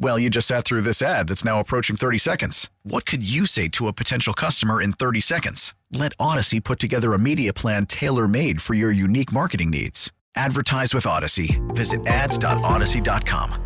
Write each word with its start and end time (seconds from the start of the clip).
Well, 0.00 0.18
you 0.18 0.30
just 0.30 0.46
sat 0.46 0.64
through 0.64 0.82
this 0.82 1.02
ad 1.02 1.28
that's 1.28 1.44
now 1.44 1.58
approaching 1.58 1.96
30 1.96 2.18
seconds. 2.18 2.70
What 2.84 3.04
could 3.04 3.28
you 3.28 3.46
say 3.46 3.66
to 3.70 3.88
a 3.88 3.92
potential 3.92 4.32
customer 4.32 4.80
in 4.80 4.92
30 4.92 5.20
seconds? 5.20 5.74
Let 5.92 6.16
Audacy 6.18 6.62
put 6.62 6.78
together 6.78 7.14
a 7.14 7.18
media 7.18 7.52
plan 7.52 7.86
tailor 7.86 8.28
made 8.28 8.62
for 8.62 8.74
your 8.74 8.92
unique 8.92 9.32
marketing 9.32 9.70
needs. 9.70 10.12
Advertise 10.36 10.94
with 10.94 11.04
Audacy. 11.04 11.58
Visit 11.74 12.06
ads.audacy.com. 12.06 13.64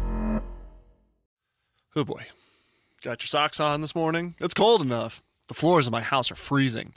Oh 1.95 2.05
boy. 2.05 2.25
Got 3.03 3.23
your 3.23 3.27
socks 3.27 3.61
on 3.61 3.83
this 3.83 3.95
morning? 3.95 4.35
It's 4.41 4.55
cold 4.55 4.81
enough. 4.81 5.23
The 5.49 5.55
floors 5.55 5.87
of 5.87 5.93
my 5.93 6.01
house 6.01 6.31
are 6.31 6.35
freezing. 6.37 6.95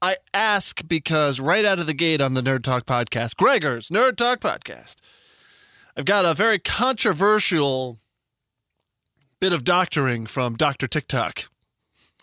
I 0.00 0.16
ask 0.32 0.86
because 0.88 1.40
right 1.40 1.66
out 1.66 1.78
of 1.78 1.86
the 1.86 1.92
gate 1.92 2.22
on 2.22 2.32
the 2.32 2.40
Nerd 2.40 2.62
Talk 2.62 2.86
podcast, 2.86 3.36
Gregor's 3.36 3.90
Nerd 3.90 4.16
Talk 4.16 4.40
podcast, 4.40 4.94
I've 5.94 6.06
got 6.06 6.24
a 6.24 6.32
very 6.32 6.58
controversial 6.58 7.98
bit 9.40 9.52
of 9.52 9.64
doctoring 9.64 10.26
from 10.26 10.56
Dr. 10.56 10.86
TikTok. 10.88 11.44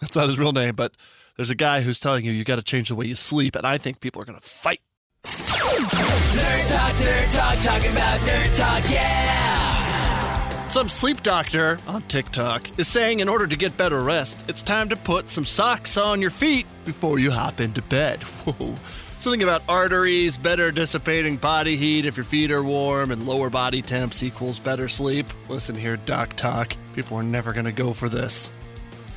That's 0.02 0.16
not 0.16 0.28
his 0.28 0.38
real 0.38 0.52
name, 0.52 0.76
but 0.76 0.94
there's 1.38 1.50
a 1.50 1.56
guy 1.56 1.82
who's 1.82 2.00
telling 2.00 2.26
you 2.26 2.32
you 2.32 2.44
got 2.44 2.58
to 2.58 2.64
change 2.64 2.90
the 2.90 2.96
way 2.96 3.06
you 3.06 3.16
sleep, 3.16 3.56
and 3.56 3.66
I 3.66 3.78
think 3.78 4.02
people 4.02 4.22
are 4.22 4.26
going 4.26 4.38
to 4.38 4.46
fight. 4.46 4.82
Nerd 5.24 6.70
talk, 6.70 6.94
nerd 6.96 7.34
talk, 7.34 7.58
talking 7.64 7.92
about 7.92 8.20
nerd 8.22 8.56
talk, 8.56 8.92
yeah. 8.92 10.68
Some 10.68 10.90
sleep 10.90 11.24
doctor 11.24 11.80
on 11.88 12.02
TikTok 12.04 12.78
is 12.78 12.90
saying 12.90 13.22
in 13.22 13.30
order 13.30 13.48
to 13.48 13.56
get 13.56 13.78
better 13.78 14.04
rest, 14.04 14.44
it's 14.50 14.62
time 14.62 14.90
to 14.90 14.98
put 14.98 15.30
some 15.30 15.46
socks 15.46 15.96
on 15.96 16.22
your 16.22 16.32
feet 16.32 16.66
before 16.84 17.18
you 17.18 17.32
hop 17.32 17.62
into 17.62 17.82
bed. 17.84 18.24
Whoa. 18.24 18.76
Something 19.20 19.44
about 19.44 19.64
arteries, 19.70 20.38
better 20.38 20.72
dissipating 20.72 21.38
body 21.38 21.78
heat 21.78 22.06
if 22.06 22.18
your 22.18 22.26
feet 22.26 22.52
are 22.52 22.64
warm, 22.64 23.12
and 23.12 23.26
lower 23.26 23.50
body 23.50 23.82
temps 23.82 24.22
equals 24.22 24.60
better 24.60 24.90
sleep. 24.90 25.28
Listen 25.48 25.76
here, 25.76 25.96
Doc 25.96 26.36
Talk. 26.36 26.76
People 26.96 27.18
are 27.18 27.24
never 27.24 27.52
going 27.52 27.66
to 27.66 27.74
go 27.74 27.92
for 27.94 28.08
this. 28.08 28.52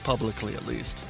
Publicly, 0.02 0.54
at 0.54 0.66
least. 0.66 1.04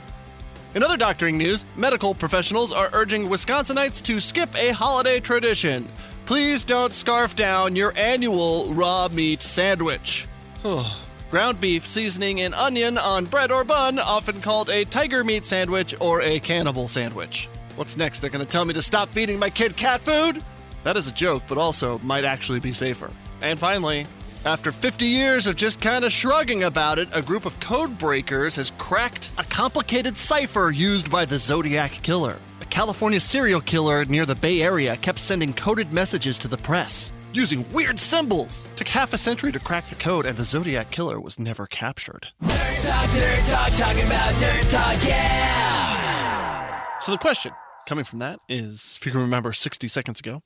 In 0.74 0.82
other 0.82 0.98
doctoring 0.98 1.38
news, 1.38 1.64
medical 1.76 2.14
professionals 2.14 2.72
are 2.72 2.90
urging 2.92 3.28
Wisconsinites 3.28 4.02
to 4.04 4.20
skip 4.20 4.54
a 4.54 4.70
holiday 4.70 5.18
tradition. 5.18 5.88
Please 6.26 6.66
don't 6.66 6.92
scarf 6.92 7.34
down 7.34 7.74
your 7.74 7.96
annual 7.96 8.72
raw 8.74 9.08
meat 9.10 9.40
sandwich. 9.40 10.28
Ground 11.30 11.58
beef, 11.58 11.86
seasoning, 11.86 12.42
and 12.42 12.54
onion 12.54 12.98
on 12.98 13.24
bread 13.24 13.50
or 13.50 13.64
bun, 13.64 13.98
often 13.98 14.42
called 14.42 14.68
a 14.68 14.84
tiger 14.84 15.24
meat 15.24 15.46
sandwich 15.46 15.94
or 16.00 16.20
a 16.20 16.38
cannibal 16.40 16.86
sandwich. 16.86 17.48
What's 17.76 17.96
next? 17.96 18.18
They're 18.18 18.30
going 18.30 18.44
to 18.44 18.50
tell 18.50 18.66
me 18.66 18.74
to 18.74 18.82
stop 18.82 19.08
feeding 19.08 19.38
my 19.38 19.48
kid 19.48 19.74
cat 19.74 20.02
food? 20.02 20.44
That 20.84 20.96
is 20.96 21.08
a 21.08 21.14
joke, 21.14 21.44
but 21.48 21.56
also 21.56 21.98
might 22.00 22.24
actually 22.24 22.60
be 22.60 22.74
safer. 22.74 23.10
And 23.40 23.58
finally, 23.58 24.06
after 24.44 24.72
50 24.72 25.06
years 25.06 25.46
of 25.46 25.56
just 25.56 25.80
kind 25.80 26.04
of 26.04 26.12
shrugging 26.12 26.64
about 26.64 26.98
it, 26.98 27.08
a 27.12 27.22
group 27.22 27.44
of 27.44 27.58
code 27.60 27.98
breakers 27.98 28.56
has 28.56 28.72
cracked 28.78 29.30
a 29.38 29.44
complicated 29.44 30.16
cipher 30.16 30.70
used 30.70 31.10
by 31.10 31.24
the 31.24 31.38
Zodiac 31.38 31.92
Killer. 32.02 32.38
A 32.60 32.66
California 32.66 33.20
serial 33.20 33.60
killer 33.60 34.04
near 34.04 34.26
the 34.26 34.34
Bay 34.34 34.62
Area 34.62 34.96
kept 34.96 35.18
sending 35.18 35.52
coded 35.52 35.92
messages 35.92 36.38
to 36.38 36.48
the 36.48 36.58
press 36.58 37.12
using 37.32 37.64
weird 37.72 37.98
symbols. 38.00 38.66
Took 38.76 38.88
half 38.88 39.12
a 39.12 39.18
century 39.18 39.52
to 39.52 39.58
crack 39.58 39.88
the 39.88 39.94
code, 39.96 40.26
and 40.26 40.36
the 40.36 40.44
Zodiac 40.44 40.90
Killer 40.90 41.20
was 41.20 41.38
never 41.38 41.66
captured. 41.66 42.28
Nerd 42.42 42.86
talk, 42.86 43.08
nerd 43.10 43.50
talk, 43.50 43.72
talking 43.76 44.06
about 44.06 44.34
nerd 44.34 44.70
talk, 44.70 45.04
yeah. 45.06 46.82
So 47.00 47.12
the 47.12 47.18
question 47.18 47.52
coming 47.86 48.04
from 48.04 48.18
that 48.18 48.40
is, 48.48 48.96
if 48.98 49.06
you 49.06 49.12
can 49.12 49.20
remember 49.20 49.52
60 49.52 49.88
seconds 49.88 50.20
ago, 50.20 50.42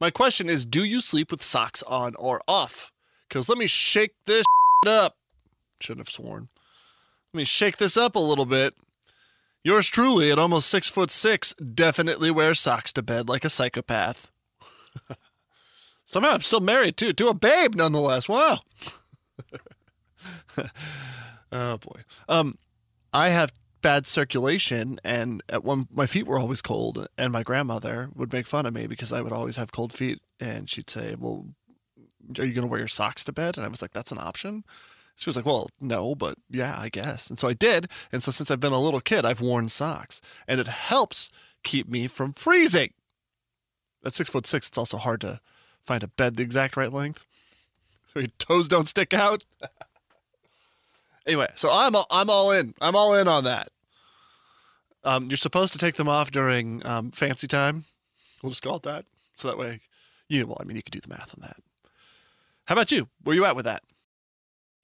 my 0.00 0.10
question 0.10 0.48
is, 0.50 0.64
do 0.64 0.84
you 0.84 1.00
sleep 1.00 1.30
with 1.30 1.42
socks 1.42 1.82
on 1.84 2.14
or 2.16 2.42
off? 2.48 2.91
Because 3.32 3.48
let 3.48 3.56
me 3.56 3.66
shake 3.66 4.12
this 4.26 4.44
up. 4.86 5.16
Shouldn't 5.80 6.06
have 6.06 6.10
sworn. 6.12 6.50
Let 7.32 7.38
me 7.38 7.44
shake 7.44 7.78
this 7.78 7.96
up 7.96 8.14
a 8.14 8.18
little 8.18 8.44
bit. 8.44 8.74
Yours 9.64 9.88
truly, 9.88 10.30
at 10.30 10.38
almost 10.38 10.68
six 10.68 10.90
foot 10.90 11.10
six, 11.10 11.54
definitely 11.54 12.30
wears 12.30 12.60
socks 12.60 12.92
to 12.92 13.02
bed 13.02 13.30
like 13.30 13.42
a 13.42 13.48
psychopath. 13.48 14.30
Somehow 16.04 16.32
I'm 16.32 16.42
still 16.42 16.60
married 16.60 16.98
too, 16.98 17.14
to 17.14 17.28
a 17.28 17.34
babe 17.34 17.74
nonetheless. 17.74 18.28
Wow. 18.28 18.58
oh 21.52 21.78
boy. 21.78 22.02
Um, 22.28 22.58
I 23.14 23.30
have 23.30 23.54
bad 23.80 24.06
circulation, 24.06 25.00
and 25.02 25.42
at 25.48 25.64
one 25.64 25.88
my 25.90 26.04
feet 26.04 26.26
were 26.26 26.38
always 26.38 26.60
cold, 26.60 27.08
and 27.16 27.32
my 27.32 27.42
grandmother 27.42 28.10
would 28.14 28.30
make 28.30 28.46
fun 28.46 28.66
of 28.66 28.74
me 28.74 28.86
because 28.86 29.10
I 29.10 29.22
would 29.22 29.32
always 29.32 29.56
have 29.56 29.72
cold 29.72 29.94
feet, 29.94 30.20
and 30.38 30.68
she'd 30.68 30.90
say, 30.90 31.16
"Well, 31.18 31.46
are 32.38 32.44
you 32.44 32.52
going 32.52 32.66
to 32.66 32.70
wear 32.70 32.80
your 32.80 32.88
socks 32.88 33.24
to 33.24 33.32
bed?" 33.32 33.56
And 33.56 33.64
I 33.64 33.68
was 33.68 33.82
like, 33.82 33.92
"That's 33.92 34.12
an 34.12 34.18
option." 34.18 34.64
She 35.16 35.28
was 35.28 35.36
like, 35.36 35.46
"Well, 35.46 35.68
no, 35.80 36.14
but 36.14 36.38
yeah, 36.50 36.76
I 36.78 36.88
guess." 36.88 37.28
And 37.30 37.38
so 37.38 37.48
I 37.48 37.52
did, 37.54 37.88
and 38.10 38.22
so 38.22 38.30
since 38.30 38.50
I've 38.50 38.60
been 38.60 38.72
a 38.72 38.80
little 38.80 39.00
kid, 39.00 39.24
I've 39.24 39.40
worn 39.40 39.68
socks, 39.68 40.20
and 40.48 40.60
it 40.60 40.68
helps 40.68 41.30
keep 41.62 41.88
me 41.88 42.06
from 42.06 42.32
freezing. 42.32 42.92
At 44.04 44.14
six 44.14 44.30
foot 44.30 44.46
six, 44.46 44.68
it's 44.68 44.78
also 44.78 44.98
hard 44.98 45.20
to 45.20 45.40
find 45.80 46.02
a 46.02 46.08
bed 46.08 46.36
the 46.36 46.42
exact 46.42 46.76
right 46.76 46.92
length, 46.92 47.24
so 48.12 48.20
your 48.20 48.28
toes 48.38 48.68
don't 48.68 48.88
stick 48.88 49.14
out. 49.14 49.44
Anyway, 51.26 51.48
so 51.54 51.68
I'm 51.70 51.94
all, 51.94 52.06
I'm 52.10 52.28
all 52.28 52.50
in. 52.50 52.74
I'm 52.80 52.96
all 52.96 53.14
in 53.14 53.28
on 53.28 53.44
that. 53.44 53.68
Um, 55.04 55.26
you're 55.26 55.36
supposed 55.36 55.72
to 55.72 55.78
take 55.78 55.94
them 55.94 56.08
off 56.08 56.30
during 56.30 56.84
um, 56.86 57.10
fancy 57.10 57.46
time. 57.46 57.84
We'll 58.42 58.50
just 58.50 58.62
call 58.62 58.76
it 58.76 58.82
that. 58.84 59.04
So 59.36 59.48
that 59.48 59.58
way, 59.58 59.80
you 60.28 60.46
well, 60.46 60.58
I 60.60 60.64
mean, 60.64 60.76
you 60.76 60.82
could 60.82 60.92
do 60.92 61.00
the 61.00 61.08
math 61.08 61.34
on 61.36 61.46
that. 61.46 61.56
How 62.66 62.74
about 62.74 62.92
you? 62.92 63.08
Where 63.22 63.36
you 63.36 63.44
at 63.44 63.56
with 63.56 63.64
that? 63.64 63.82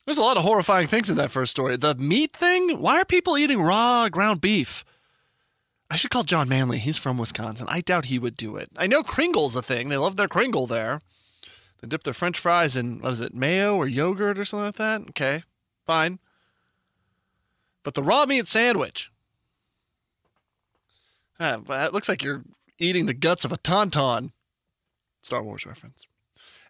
There's 0.04 0.18
a 0.18 0.22
lot 0.22 0.36
of 0.36 0.42
horrifying 0.42 0.86
things 0.86 1.10
in 1.10 1.16
that 1.18 1.30
first 1.30 1.50
story. 1.50 1.76
The 1.76 1.94
meat 1.94 2.34
thing. 2.34 2.80
Why 2.80 3.00
are 3.00 3.04
people 3.04 3.36
eating 3.36 3.60
raw 3.60 4.08
ground 4.08 4.40
beef? 4.40 4.84
I 5.90 5.96
should 5.96 6.10
call 6.10 6.22
John 6.22 6.48
Manley. 6.48 6.78
He's 6.78 6.98
from 6.98 7.18
Wisconsin. 7.18 7.66
I 7.70 7.80
doubt 7.80 8.06
he 8.06 8.18
would 8.18 8.34
do 8.34 8.56
it. 8.56 8.70
I 8.76 8.86
know 8.86 9.02
Kringle's 9.02 9.56
a 9.56 9.62
thing. 9.62 9.88
They 9.88 9.96
love 9.96 10.16
their 10.16 10.28
Kringle 10.28 10.66
there. 10.66 11.00
They 11.80 11.88
dip 11.88 12.02
their 12.02 12.14
French 12.14 12.38
fries 12.38 12.76
in 12.76 13.00
what 13.00 13.12
is 13.12 13.20
it, 13.20 13.34
mayo 13.34 13.76
or 13.76 13.86
yogurt 13.86 14.38
or 14.38 14.44
something 14.44 14.66
like 14.66 14.76
that. 14.76 15.02
Okay, 15.10 15.42
fine. 15.86 16.18
But 17.84 17.94
the 17.94 18.02
raw 18.02 18.26
meat 18.26 18.48
sandwich. 18.48 19.10
Well, 21.38 21.64
it 21.68 21.92
looks 21.92 22.08
like 22.08 22.22
you're 22.22 22.42
eating 22.78 23.06
the 23.06 23.14
guts 23.14 23.44
of 23.44 23.52
a 23.52 23.58
tauntaun. 23.58 24.32
Star 25.22 25.42
Wars 25.42 25.64
reference. 25.66 26.08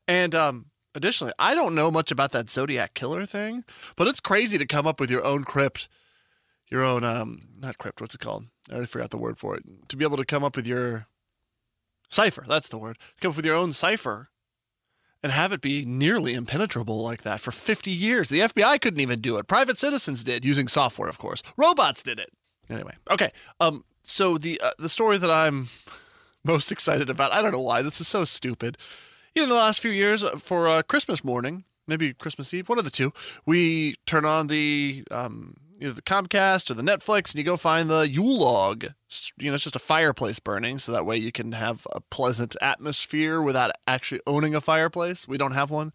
And 0.07 0.35
um, 0.35 0.67
additionally, 0.99 1.33
I 1.39 1.55
don't 1.55 1.75
know 1.75 1.91
much 1.91 2.11
about 2.11 2.33
that 2.33 2.51
Zodiac 2.51 2.93
killer 2.93 3.25
thing, 3.25 3.65
but 3.97 4.07
it's 4.07 4.21
crazy 4.21 4.59
to 4.59 4.67
come 4.67 4.87
up 4.87 5.01
with 5.01 5.11
your 5.11 5.25
own 5.25 5.45
crypt, 5.45 5.89
your 6.69 6.83
own 6.83 7.05
um, 7.05 7.41
not 7.59 7.79
crypt. 7.79 8.01
What's 8.01 8.15
it 8.15 8.21
called? 8.21 8.47
I 8.69 8.73
already 8.73 8.87
forgot 8.87 9.11
the 9.11 9.19
word 9.19 9.39
for 9.39 9.57
it. 9.57 9.65
To 9.89 9.97
be 9.97 10.05
able 10.05 10.19
to 10.19 10.27
come 10.27 10.45
up 10.45 10.57
with 10.57 10.67
your 10.67 11.07
cipher. 12.11 12.45
That's 12.47 12.69
the 12.69 12.79
word. 12.79 12.99
Come 13.21 13.31
up 13.31 13.37
with 13.37 13.47
your 13.47 13.55
own 13.55 13.73
cipher 13.73 14.29
and 15.23 15.33
have 15.33 15.53
it 15.53 15.61
be 15.61 15.85
nearly 15.85 16.35
impenetrable 16.35 17.03
like 17.03 17.23
that 17.23 17.41
for 17.41 17.51
50 17.51 17.91
years. 17.91 18.29
The 18.29 18.41
FBI 18.41 18.81
couldn't 18.81 19.01
even 19.01 19.21
do 19.21 19.37
it. 19.39 19.47
Private 19.47 19.79
citizens 19.79 20.23
did 20.23 20.45
using 20.45 20.69
software, 20.69 21.09
of 21.09 21.19
course. 21.19 21.43
Robots 21.57 22.03
did 22.03 22.19
it. 22.19 22.31
Anyway, 22.69 22.95
okay. 23.11 23.33
Um, 23.61 23.85
so 24.03 24.37
the 24.39 24.61
uh, 24.61 24.71
the 24.79 24.89
story 24.89 25.19
that 25.19 25.31
I'm 25.31 25.69
most 26.45 26.71
excited 26.71 27.09
about, 27.09 27.33
I 27.33 27.41
don't 27.41 27.53
know 27.53 27.61
why. 27.61 27.83
This 27.83 28.01
is 28.01 28.09
so 28.09 28.25
stupid. 28.25 28.77
You 29.39 29.43
know, 29.47 29.51
in 29.53 29.57
the 29.57 29.63
last 29.67 29.81
few 29.81 29.93
years 29.93 30.25
uh, 30.25 30.31
for 30.31 30.67
uh, 30.67 30.83
Christmas 30.83 31.23
morning, 31.23 31.63
maybe 31.87 32.13
Christmas 32.13 32.53
Eve, 32.53 32.69
one 32.69 32.77
of 32.77 32.85
the 32.85 32.91
two, 32.91 33.13
we 33.47 33.95
turn 34.05 34.25
on 34.25 34.49
the 34.49 35.05
um, 35.13 35.55
either 35.81 35.93
the 35.93 36.03
Comcast 36.03 36.69
or 36.69 36.75
the 36.75 36.83
Netflix, 36.83 37.31
and 37.31 37.37
you 37.37 37.45
go 37.45 37.57
find 37.57 37.89
the 37.89 38.09
Yule 38.09 38.37
log. 38.41 38.87
You 39.39 39.51
know, 39.51 39.55
it's 39.55 39.63
just 39.63 39.77
a 39.77 39.79
fireplace 39.79 40.41
burning, 40.41 40.81
so 40.81 40.91
that 40.91 41.07
way 41.07 41.19
you 41.19 41.31
can 41.31 41.53
have 41.53 41.87
a 41.93 42.01
pleasant 42.01 42.57
atmosphere 42.61 43.41
without 43.41 43.71
actually 43.87 44.23
owning 44.27 44.57
a 44.57 44.61
fireplace. 44.61 45.29
We 45.29 45.39
don't 45.39 45.53
have 45.53 45.71
one, 45.71 45.93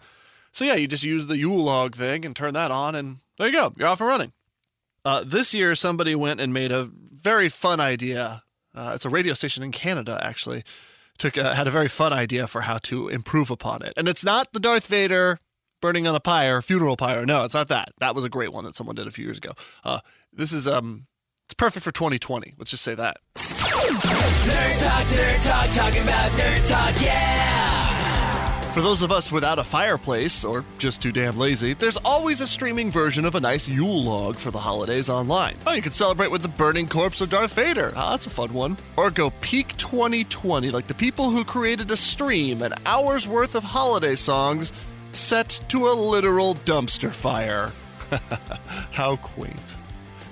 So 0.54 0.64
yeah, 0.64 0.76
you 0.76 0.88
just 0.88 1.04
use 1.04 1.26
the 1.26 1.38
Yule 1.38 1.66
log 1.66 1.96
thing 1.96 2.26
and 2.26 2.34
turn 2.34 2.54
that 2.54 2.72
on, 2.72 2.96
and 2.96 3.18
there 3.38 3.48
you 3.48 3.54
go. 3.54 3.74
You're 3.78 3.90
off 3.90 4.00
and 4.00 4.08
running. 4.08 4.32
Uh, 5.04 5.22
this 5.26 5.54
year, 5.54 5.76
somebody 5.76 6.16
went 6.16 6.40
and 6.40 6.54
made 6.54 6.72
a 6.72 6.90
very 7.12 7.50
fun 7.50 7.82
idea. 7.82 8.44
Uh, 8.74 8.94
it's 8.96 9.04
a 9.04 9.10
radio 9.10 9.34
station 9.34 9.64
in 9.64 9.74
Canada, 9.74 10.18
actually. 10.24 10.64
Took 11.18 11.38
a, 11.38 11.56
had 11.56 11.68
a 11.68 11.72
very 11.72 11.88
fun 11.88 12.12
idea 12.12 12.48
for 12.48 12.62
how 12.62 12.80
to 12.80 13.08
improve 13.08 13.52
upon 13.52 13.84
it, 13.84 13.94
and 13.96 14.08
it's 14.08 14.26
not 14.26 14.52
the 14.52 14.60
Darth 14.60 14.88
Vader 14.88 15.40
burning 15.82 16.08
on 16.08 16.16
a 16.16 16.20
pyre, 16.20 16.62
funeral 16.62 16.98
pyre. 16.98 17.26
No, 17.26 17.44
it's 17.44 17.54
not 17.54 17.68
that. 17.68 17.90
That 18.00 18.16
was 18.16 18.24
a 18.24 18.30
great 18.30 18.52
one 18.52 18.64
that 18.66 18.76
someone 18.76 18.96
did 18.96 19.08
a 19.08 19.12
few 19.12 19.26
years 19.26 19.38
ago. 19.38 19.52
Uh, 19.84 20.00
this 20.32 20.52
is 20.52 20.68
um, 20.68 21.08
it's 21.46 21.54
perfect 21.54 21.84
for 21.84 21.92
2020. 21.92 22.56
Let's 22.58 22.72
just 22.72 22.84
say 22.84 22.96
that. 22.96 23.18
Nerd 23.36 24.84
Talk, 24.84 25.06
Nerd 25.06 25.46
Talk, 25.46 25.76
talking 25.76 26.02
about 26.04 26.32
Nerd 26.32 26.68
Talk, 26.68 27.02
yeah! 27.02 27.73
For 28.74 28.82
those 28.82 29.04
of 29.04 29.12
us 29.12 29.32
without 29.32 29.60
a 29.60 29.64
fireplace 29.64 30.44
or 30.44 30.66
just 30.80 31.00
too 31.00 31.12
damn 31.12 31.38
lazy, 31.38 31.76
there's 31.76 31.98
always 31.98 32.42
a 32.42 32.48
streaming 32.48 32.90
version 32.90 33.24
of 33.24 33.36
a 33.36 33.40
nice 33.40 33.70
Yule 33.70 34.04
log 34.04 34.36
for 34.36 34.50
the 34.50 34.58
holidays 34.58 35.12
online. 35.12 35.58
Oh, 35.68 35.74
you 35.74 35.82
can 35.84 35.92
celebrate 35.92 36.32
with 36.32 36.42
the 36.42 36.48
burning 36.48 36.88
corpse 36.88 37.22
of 37.22 37.30
Darth 37.30 37.54
Vader. 37.54 37.94
Oh, 37.96 38.10
that's 38.10 38.26
a 38.26 38.32
fun 38.32 38.52
one. 38.52 38.78
Or 38.98 39.12
go 39.12 39.30
peak 39.42 39.78
2020 39.78 40.72
like 40.72 40.88
the 40.88 40.96
people 40.96 41.30
who 41.30 41.46
created 41.46 41.92
a 41.92 41.98
stream 41.98 42.64
an 42.64 42.74
hour's 42.88 43.28
worth 43.28 43.54
of 43.54 43.64
holiday 43.64 44.16
songs 44.16 44.74
set 45.12 45.64
to 45.68 45.88
a 45.88 45.94
literal 45.94 46.56
dumpster 46.66 47.12
fire. 47.12 47.72
How 48.92 49.18
quaint. 49.18 49.78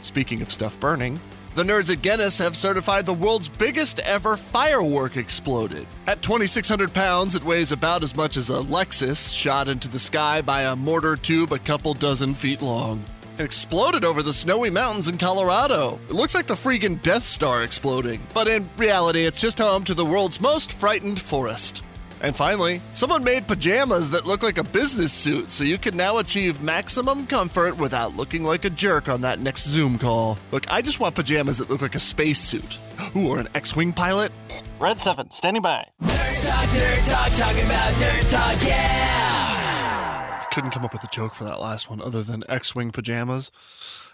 Speaking 0.02 0.42
of 0.42 0.52
stuff 0.52 0.80
burning, 0.80 1.20
the 1.56 1.64
nerds 1.64 1.92
at 1.92 2.02
Guinness 2.02 2.38
have 2.38 2.56
certified 2.56 3.06
the 3.06 3.14
world's 3.14 3.50
biggest 3.50 4.00
ever 4.00 4.38
firework 4.38 5.18
exploded. 5.18 5.86
At 6.08 6.22
2,600 6.22 6.94
pounds, 6.94 7.36
it 7.36 7.44
weighs 7.44 7.72
about 7.72 8.04
as 8.04 8.16
much 8.16 8.38
as 8.38 8.50
a 8.50 8.62
Lexus 8.62 9.36
shot 9.36 9.68
into 9.68 9.88
the 9.88 10.00
sky 10.00 10.42
by 10.42 10.64
a 10.64 10.76
mortar 10.76 11.16
tube 11.16 11.52
a 11.52 11.60
couple 11.60 11.94
dozen 11.94 12.34
feet 12.34 12.62
long. 12.62 13.04
It 13.38 13.44
exploded 13.44 14.06
over 14.06 14.24
the 14.24 14.34
snowy 14.34 14.70
mountains 14.70 15.10
in 15.10 15.18
Colorado. 15.18 16.00
It 16.10 16.14
looks 16.14 16.36
like 16.36 16.48
the 16.48 16.54
freaking 16.54 17.02
Death 17.02 17.24
Star 17.24 17.64
exploding, 17.64 18.22
but 18.34 18.48
in 18.48 18.70
reality, 18.78 19.26
it's 19.26 19.42
just 19.42 19.58
home 19.58 19.84
to 19.86 19.94
the 19.94 20.06
world's 20.06 20.40
most 20.40 20.72
frightened 20.72 21.20
forest. 21.20 21.84
And 22.22 22.36
finally, 22.36 22.82
someone 22.94 23.24
made 23.24 23.48
pajamas 23.48 24.12
that 24.12 24.28
look 24.28 24.44
like 24.44 24.60
a 24.60 24.64
business 24.64 25.12
suit, 25.12 25.50
so 25.50 25.64
you 25.64 25.80
can 25.80 25.98
now 25.98 26.20
achieve 26.20 26.62
maximum 26.62 27.26
comfort 27.26 27.78
without 27.78 28.16
looking 28.16 28.44
like 28.44 28.64
a 28.64 28.70
jerk 28.70 29.10
on 29.10 29.22
that 29.22 29.40
next 29.40 29.68
Zoom 29.68 29.98
call. 29.98 30.38
Look, 30.52 30.72
I 30.72 30.84
just 30.84 31.00
want 31.00 31.16
pajamas 31.16 31.58
that 31.58 31.72
look 31.72 31.82
like 31.82 31.96
a 31.96 32.00
spacesuit. 32.00 32.78
Ooh, 33.16 33.30
or 33.30 33.40
an 33.40 33.50
X 33.56 33.76
Wing 33.76 33.92
pilot. 33.92 34.32
Red 34.80 35.00
7, 35.00 35.32
standing 35.32 35.64
by. 35.64 35.88
Nerd 36.04 36.48
Talk, 36.48 36.70
Nerd 36.70 37.10
Talk, 37.10 37.32
talking 37.38 37.66
about 37.66 37.94
Nerd 37.96 38.30
Talk, 38.30 38.68
yeah! 38.68 40.40
I 40.42 40.46
couldn't 40.54 40.72
come 40.72 40.86
up 40.86 40.94
with 40.94 41.04
a 41.04 41.08
joke 41.08 41.34
for 41.34 41.44
that 41.46 41.60
last 41.60 41.90
one 41.90 42.02
other 42.04 42.22
than 42.22 42.44
X 42.48 42.76
Wing 42.76 42.92
pajamas. 42.92 43.50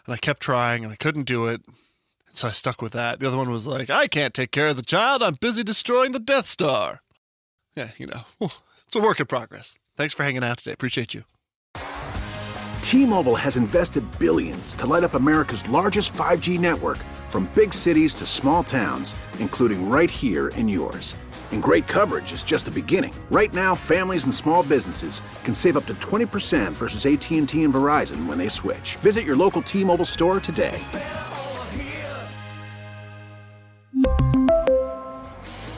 And 0.05 0.15
I 0.15 0.17
kept 0.17 0.41
trying 0.41 0.85
and 0.85 0.93
I 0.93 0.95
couldn't 0.95 1.25
do 1.25 1.47
it. 1.47 1.61
So 2.31 2.47
I 2.47 2.51
stuck 2.51 2.81
with 2.81 2.93
that. 2.93 3.19
The 3.19 3.27
other 3.27 3.37
one 3.37 3.49
was 3.49 3.67
like, 3.67 3.89
I 3.89 4.07
can't 4.07 4.33
take 4.33 4.51
care 4.51 4.69
of 4.69 4.77
the 4.77 4.81
child. 4.81 5.21
I'm 5.21 5.33
busy 5.33 5.63
destroying 5.63 6.13
the 6.13 6.19
Death 6.19 6.45
Star. 6.45 7.01
Yeah, 7.77 7.89
you 7.97 8.07
know, 8.07 8.21
it's 8.87 8.95
a 8.95 8.99
work 8.99 9.19
in 9.19 9.27
progress. 9.27 9.77
Thanks 9.95 10.15
for 10.15 10.23
hanging 10.23 10.43
out 10.43 10.57
today. 10.57 10.73
Appreciate 10.73 11.13
you. 11.13 11.23
T-Mobile 12.81 13.35
has 13.35 13.55
invested 13.55 14.03
billions 14.17 14.73
to 14.75 14.87
light 14.87 15.03
up 15.03 15.13
America's 15.13 15.67
largest 15.69 16.13
5G 16.13 16.59
network 16.59 16.97
from 17.29 17.49
big 17.53 17.73
cities 17.73 18.15
to 18.15 18.25
small 18.25 18.63
towns, 18.63 19.13
including 19.39 19.89
right 19.89 20.09
here 20.09 20.47
in 20.49 20.67
yours. 20.67 21.15
And 21.51 21.61
great 21.61 21.87
coverage 21.87 22.33
is 22.33 22.43
just 22.43 22.65
the 22.65 22.71
beginning. 22.71 23.13
Right 23.29 23.53
now, 23.53 23.75
families 23.75 24.23
and 24.23 24.33
small 24.33 24.63
businesses 24.63 25.21
can 25.43 25.53
save 25.53 25.77
up 25.77 25.85
to 25.85 25.93
20% 25.95 26.71
versus 26.71 27.05
AT&T 27.05 27.63
and 27.63 27.73
Verizon 27.73 28.25
when 28.25 28.37
they 28.39 28.49
switch. 28.49 28.95
Visit 28.97 29.23
your 29.23 29.35
local 29.35 29.61
T-Mobile 29.61 30.05
store 30.05 30.39
today. 30.39 30.81